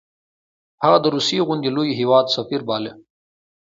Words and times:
هغه 0.83 0.97
د 1.01 1.05
روسیې 1.15 1.41
غوندې 1.47 1.69
لوی 1.75 1.89
هیواد 1.99 2.25
سفیر 2.35 2.61
باله. 2.67 2.91